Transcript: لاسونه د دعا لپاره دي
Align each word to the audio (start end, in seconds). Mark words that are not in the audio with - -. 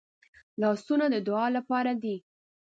لاسونه 0.61 1.05
د 1.13 1.15
دعا 1.27 1.45
لپاره 1.57 1.91
دي 2.01 2.15